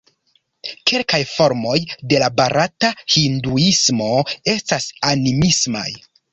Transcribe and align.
Kelkaj 0.91 1.19
formoj 1.31 1.75
de 2.13 2.23
la 2.25 2.31
barata 2.41 2.91
Hinduismo 3.19 4.11
estas 4.57 4.91
animismaj. 5.15 5.89